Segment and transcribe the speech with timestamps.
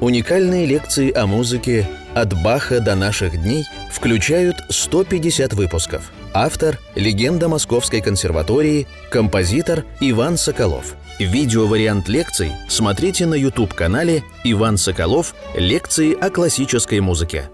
[0.00, 6.12] Уникальные лекции о музыке «От Баха до наших дней» включают 150 выпусков.
[6.32, 10.94] Автор– легенда Московской консерватории, композитор Иван Соколов.
[11.18, 15.34] Видеовариант лекций смотрите на YouTube-канале «Иван Соколов.
[15.56, 17.50] Лекции о классической музыке».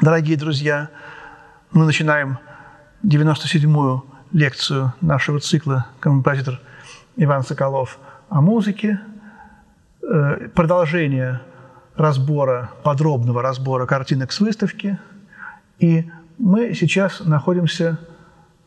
[0.00, 0.88] Дорогие друзья,
[1.72, 2.38] мы начинаем
[3.04, 6.58] 97-ю лекцию нашего цикла «Композитор
[7.18, 7.98] Иван Соколов
[8.30, 8.98] о музыке».
[10.02, 11.42] Э, продолжение
[11.96, 14.98] разбора, подробного разбора картинок с выставки.
[15.78, 17.98] И мы сейчас находимся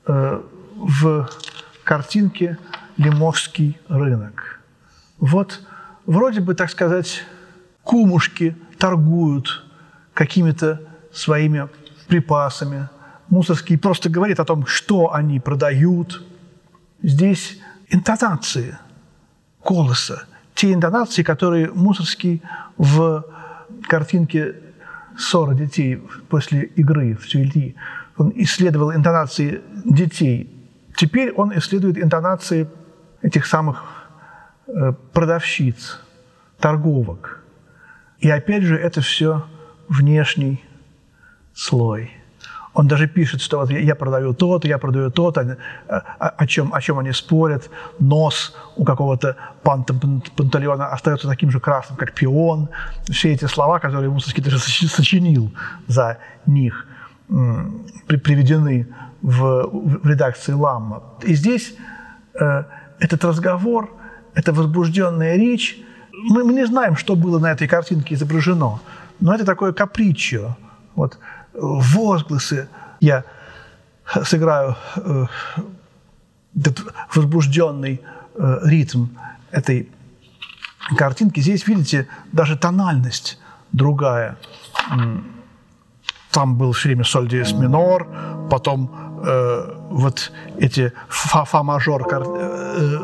[0.05, 0.41] э,
[0.75, 1.29] в
[1.83, 2.57] картинке
[2.97, 4.61] «Лиможский рынок».
[5.19, 5.61] Вот
[6.05, 7.23] вроде бы, так сказать,
[7.83, 9.65] кумушки торгуют
[10.13, 10.81] какими-то
[11.11, 11.69] своими
[12.07, 12.89] припасами.
[13.29, 16.23] Мусорский просто говорит о том, что они продают.
[17.01, 18.77] Здесь интонации
[19.63, 22.41] голоса, те интонации, которые Мусорский
[22.77, 23.23] в
[23.87, 24.55] картинке
[25.17, 27.75] «Ссора детей после игры в Тюильи».
[28.17, 30.49] Он исследовал интонации детей.
[30.95, 32.67] Теперь он исследует интонации
[33.21, 33.83] этих самых
[34.67, 35.99] э, продавщиц,
[36.59, 37.43] торговок.
[38.19, 39.45] И опять же, это все
[39.89, 40.63] внешний
[41.53, 42.11] слой–
[42.75, 46.81] он даже пишет, что вот я продаю то-то, я продаю то-то, о, о, чем, о
[46.81, 47.69] чем они спорят.
[47.99, 49.93] Нос у какого-то панта
[50.35, 52.69] Панталеона остается таким же красным, как пион.
[53.09, 55.53] Все эти слова, которые Мусорский даже сочинил
[55.87, 56.85] за них,
[58.07, 58.87] при, приведены
[59.21, 59.69] в,
[60.01, 61.01] в редакции Ламма.
[61.23, 61.75] И здесь
[62.39, 62.63] э,
[62.99, 63.89] этот разговор,
[64.33, 65.77] эта возбужденная речь,
[66.11, 68.79] мы, мы не знаем, что было на этой картинке изображено,
[69.21, 70.57] но это такое капричо.
[70.95, 71.17] Вот
[71.57, 72.67] возгласы.
[72.99, 73.23] Я
[74.23, 75.25] сыграю э,
[76.57, 78.01] этот возбужденный
[78.35, 79.07] э, ритм
[79.51, 79.89] этой
[80.97, 81.39] картинки.
[81.39, 83.39] Здесь, видите, даже тональность
[83.71, 84.37] другая.
[86.31, 88.07] Там был все время соль диез минор,
[88.49, 92.99] потом э, вот эти фа-фа-мажор э,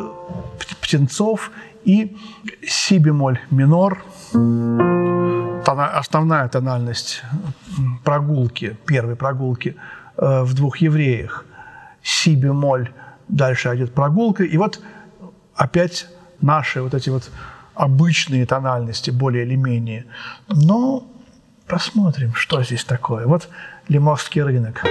[0.82, 1.52] птенцов
[1.86, 2.18] и
[2.68, 4.04] си бемоль минор
[5.66, 7.24] основная тональность
[8.04, 9.76] прогулки, первой прогулки
[10.18, 11.46] э, в двух евреях.
[12.04, 12.92] Си бемоль,
[13.28, 14.44] дальше идет прогулка.
[14.44, 14.82] И вот
[15.56, 16.08] опять
[16.42, 17.32] наши вот эти вот
[17.76, 20.06] обычные тональности, более или менее.
[20.48, 21.04] Но
[21.68, 23.26] посмотрим, что здесь такое.
[23.28, 23.50] Вот
[23.88, 24.84] Лимовский рынок.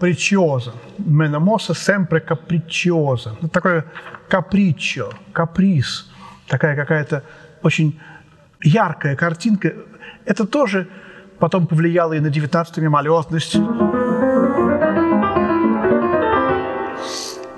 [0.00, 0.72] Капричиоза.
[0.98, 3.36] Меномоса sempre капричиоза.
[3.42, 3.84] Ну, такое
[4.28, 6.10] капричо, каприз,
[6.48, 7.22] такая какая-то
[7.62, 8.00] очень
[8.62, 9.74] яркая картинка.
[10.24, 10.88] Это тоже
[11.38, 13.56] потом повлияло и на 19-ю мимолетность.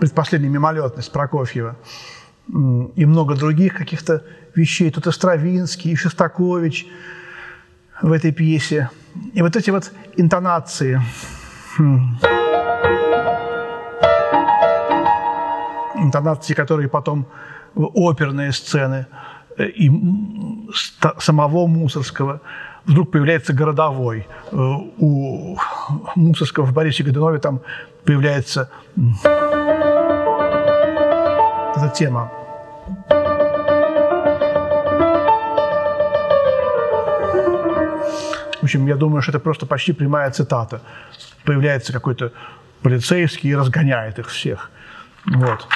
[0.00, 1.76] Предпоследняя мимолетность Прокофьева.
[2.96, 4.24] И много других каких-то
[4.56, 4.90] вещей.
[4.90, 6.86] Тут и Стравинский, и Шостакович
[8.02, 8.90] в этой пьесе.
[9.32, 11.00] И вот эти вот интонации–
[15.96, 17.26] Интонации, которые потом
[17.74, 19.06] в оперные сцены
[19.56, 19.90] э, и
[21.18, 22.40] самого Мусорского
[22.84, 24.26] вдруг появляется городовой.
[24.50, 25.56] Э, у
[26.14, 27.60] Мусорского в Борисе Годунове там
[28.04, 28.70] появляется
[31.76, 32.30] эта тема.
[38.62, 40.82] В общем, я думаю, что это просто почти прямая цитата.
[41.44, 42.32] Появляется какой-то
[42.80, 44.70] полицейский и разгоняет их всех.
[45.26, 45.66] Вот.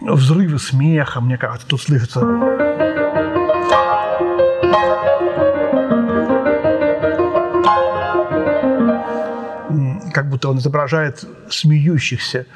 [0.00, 2.20] Взрывы смеха, мне кажется, тут слышится.
[10.14, 12.46] Как будто он изображает смеющихся,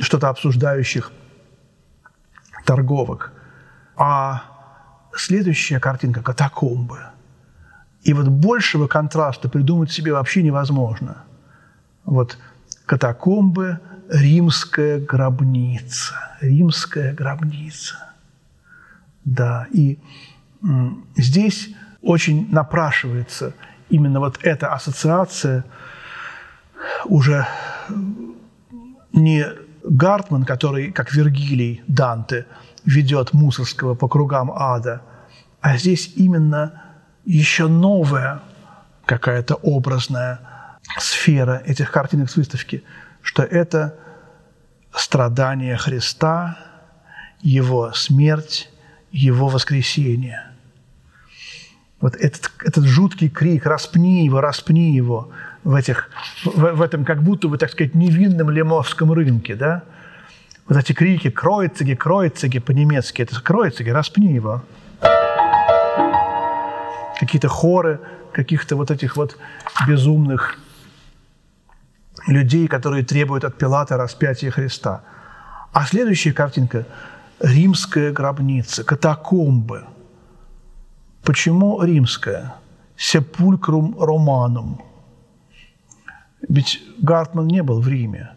[0.00, 1.10] что-то обсуждающих
[2.64, 3.32] торговок.
[3.96, 4.44] А
[5.12, 7.00] следующая картинка– катакомбы.
[8.02, 11.24] И вот большего контраста придумать себе вообще невозможно.
[12.04, 12.38] Вот
[12.86, 16.14] катакомбы, римская гробница.
[16.40, 17.96] Римская гробница.
[19.24, 19.98] Да, и
[21.16, 21.70] здесь
[22.02, 23.52] очень напрашивается
[23.90, 25.64] именно вот эта ассоциация
[27.04, 27.46] уже
[29.12, 29.44] не
[29.84, 32.46] Гартман, который, как Вергилий Данте,
[32.84, 35.02] ведет Мусорского по кругам ада,
[35.60, 36.82] а здесь именно
[37.30, 38.40] еще новая
[39.06, 40.40] какая-то образная
[40.98, 42.82] сфера этих картинок с выставки,
[43.22, 43.96] что это
[44.92, 46.58] страдание Христа,
[47.40, 48.68] Его смерть,
[49.12, 50.44] Его воскресение.
[52.00, 55.30] Вот этот, этот жуткий крик «распни его, распни его»
[55.64, 56.08] в, этих,
[56.44, 59.82] в, в этом как будто бы, так сказать, невинном лемовском рынке, да?
[60.66, 64.64] Вот эти крики «кройцеги, кройцеги» по-немецки, это «кройцеги, распни его»
[67.20, 68.00] какие-то хоры
[68.32, 69.36] каких-то вот этих вот
[69.86, 70.58] безумных
[72.26, 75.02] людей, которые требуют от Пилата распятия Христа.
[75.72, 76.86] А следующая картинка–
[77.40, 79.84] римская гробница, катакомбы.
[81.22, 82.54] Почему римская?
[82.96, 84.82] Сепулькрум романум.
[86.48, 88.30] Ведь Гартман не был в Риме.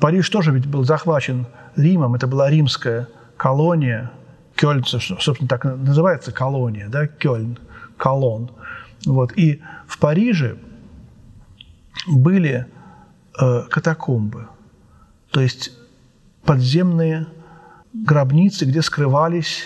[0.00, 1.46] Париж тоже ведь был захвачен
[1.76, 4.10] Римом, это была римская колония.
[4.54, 7.58] Кёльн, собственно, так называется колония, да, Кёльн–
[7.96, 8.50] колонн.
[9.06, 9.36] Вот.
[9.36, 10.58] И в Париже
[12.06, 12.66] были
[13.40, 14.48] э, катакомбы,
[15.30, 15.72] то есть
[16.44, 17.26] подземные
[17.92, 19.64] гробницы, где скрывались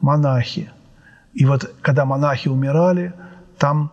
[0.00, 0.70] монахи.
[1.32, 3.12] И вот когда монахи умирали,
[3.58, 3.92] там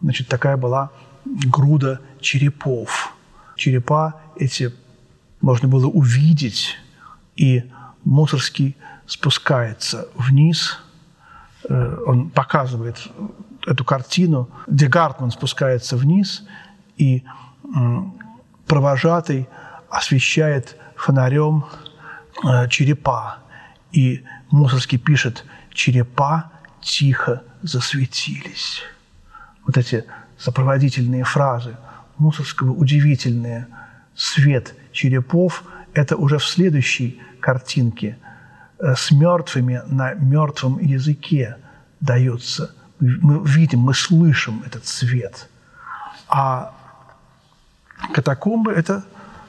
[0.00, 0.90] значит, такая была
[1.24, 3.14] груда черепов.
[3.56, 4.74] Черепа эти
[5.40, 6.76] можно было увидеть,
[7.36, 7.70] и
[8.04, 8.76] Мусорский
[9.06, 10.78] спускается вниз–
[11.68, 12.96] он показывает
[13.66, 16.44] эту картину, где Гартман спускается вниз,
[16.96, 17.24] и
[18.66, 19.48] провожатый
[19.90, 21.64] освещает фонарем
[22.44, 23.38] э, черепа.
[23.92, 28.82] И Мусорский пишет «черепа тихо засветились».
[29.66, 30.04] Вот эти
[30.38, 31.76] сопроводительные фразы
[32.18, 33.66] Мусорского удивительные.
[34.14, 35.64] Свет черепов–
[35.94, 38.29] это уже в следующей картинке– Э,
[38.80, 41.56] с мертвыми на мертвом языке
[42.00, 42.74] дается.
[42.98, 45.48] Мы видим, мы слышим этот свет.
[46.28, 46.74] А
[48.14, 49.04] катакомбы– это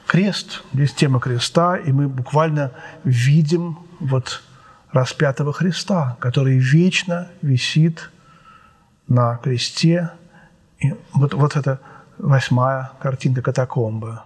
[0.06, 2.72] крест, здесь тема креста, и мы буквально
[3.04, 4.42] видим вот
[4.90, 8.10] распятого Христа, который вечно висит
[9.08, 10.10] на кресте.
[10.78, 11.80] И вот, вот это
[12.18, 14.20] восьмая картинка катакомбы.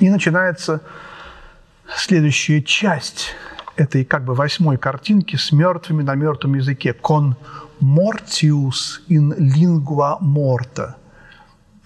[0.00, 0.80] И начинается
[1.94, 3.34] следующая часть
[3.76, 6.96] этой как бы восьмой картинки с мертвыми на мертвом языке.
[7.00, 7.34] «Con
[7.80, 10.94] mortius in lingua morta».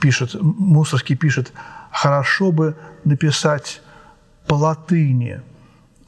[0.01, 1.53] Пишет, Мусорский пишет,
[1.91, 3.81] хорошо бы написать
[4.47, 5.41] по латыни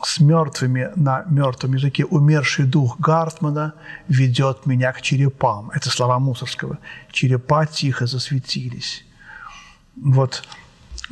[0.03, 3.75] с мертвыми на мертвом языке умерший дух Гартмана
[4.09, 5.71] ведет меня к черепам.
[5.71, 6.79] Это слова Мусорского.
[7.11, 9.05] Черепа тихо засветились.
[9.97, 10.45] Вот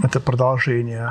[0.03, 1.09] это продолжение.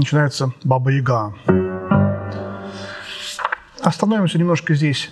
[0.00, 1.34] Начинается Баба Яга.
[3.82, 5.10] Остановимся немножко здесь,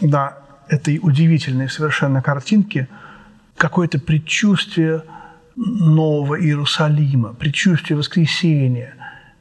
[0.00, 0.34] на
[0.68, 2.88] этой удивительной совершенно картинке,
[3.56, 5.04] какое-то предчувствие
[5.54, 8.94] нового Иерусалима, предчувствие воскресения,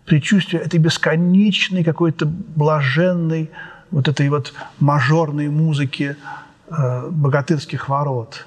[0.05, 3.49] предчувствие этой бесконечной какой-то блаженной
[3.89, 6.15] вот этой вот мажорной музыки
[6.69, 8.45] э, богатырских ворот.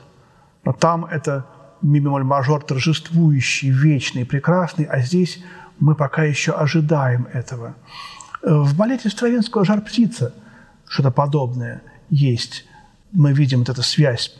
[0.64, 1.46] Но там это
[1.82, 5.42] ми бемоль мажор торжествующий, вечный, прекрасный, а здесь
[5.80, 7.74] мы пока еще ожидаем этого.
[8.42, 10.34] В балете Стравинского «Жар птица»
[10.86, 12.66] что-то подобное есть.
[13.12, 14.36] Мы видим вот эту связь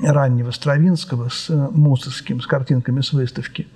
[0.00, 3.68] раннего Стравинского с Мусорским, с картинками с выставки.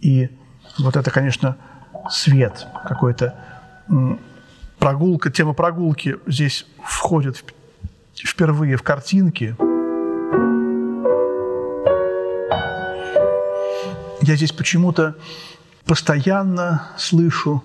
[0.00, 0.30] И
[0.78, 1.56] вот это, конечно,
[2.10, 3.38] свет какой-то.
[4.78, 7.44] Прогулка, тема прогулки здесь входит
[8.14, 9.56] впервые в картинки.
[14.22, 15.16] Я здесь почему-то
[15.84, 17.64] постоянно слышу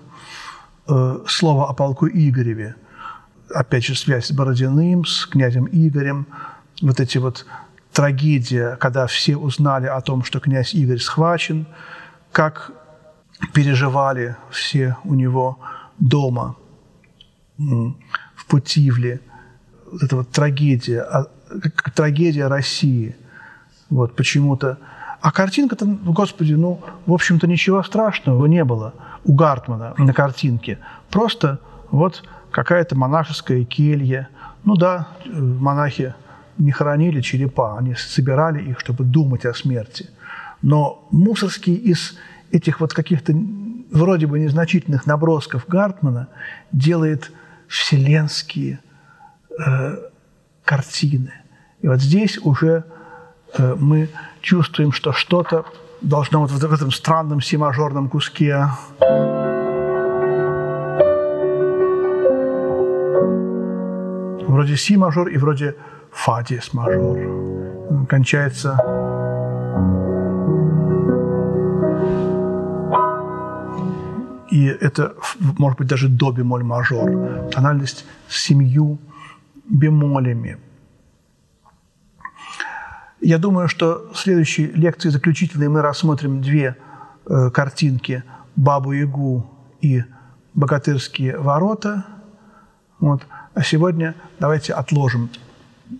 [0.88, 2.74] э, слово о полку Игореве.
[3.54, 6.26] Опять же, связь с Бородиным, с князем Игорем.
[6.82, 7.46] Вот эти вот
[7.92, 11.68] трагедия, когда все узнали о том, что князь Игорь схвачен,
[12.32, 12.72] как
[13.54, 15.60] переживали все у него
[16.00, 16.56] дома
[17.56, 19.20] в Путивле.
[19.92, 21.26] Вот эта вот трагедия, а,
[21.94, 23.14] трагедия России.
[23.90, 24.78] Вот почему-то
[25.20, 28.94] а картинка-то, господи, ну, в общем-то, ничего страшного не было
[29.24, 30.78] у Гартмана на картинке.
[31.10, 31.58] Просто
[31.90, 34.28] вот какая-то монашеская келья.
[34.64, 36.14] Ну да, монахи
[36.56, 40.08] не хоронили черепа, они собирали их, чтобы думать о смерти.
[40.62, 42.16] Но Мусорский из
[42.50, 43.32] этих вот каких-то
[43.90, 46.28] вроде бы незначительных набросков Гартмана
[46.72, 47.32] делает
[47.68, 48.80] вселенские
[49.58, 49.96] э,
[50.64, 51.32] картины.
[51.80, 52.97] И вот здесь уже э,
[53.56, 54.08] мы
[54.40, 55.64] чувствуем, что что-то
[56.00, 58.68] должно вот в этом странном си-мажорном куске
[64.46, 65.76] вроде си-мажор и вроде
[66.10, 68.06] фа-диез-мажор.
[68.08, 68.76] Кончается
[74.50, 75.14] и это,
[75.58, 77.50] может быть, даже до бемоль мажор.
[77.52, 78.98] Тональность с семью
[79.68, 80.58] бемолями.
[83.20, 86.76] Я думаю, что в следующей лекции заключительной мы рассмотрим две
[87.26, 88.22] э, картинки
[88.56, 89.44] «Бабу-Ягу»
[89.80, 90.04] и
[90.54, 92.04] «Богатырские ворота».
[93.00, 93.22] Вот.
[93.54, 95.30] А сегодня давайте отложим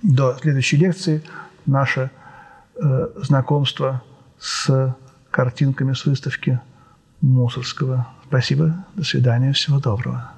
[0.02, 1.22] до следующей лекции
[1.66, 2.10] наше
[2.76, 4.02] э, знакомство
[4.38, 4.94] с
[5.30, 6.60] картинками с выставки
[7.20, 8.06] Мусорского.
[8.26, 10.37] Спасибо, до свидания, всего доброго.